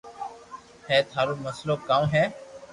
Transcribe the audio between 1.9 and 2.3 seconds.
ھي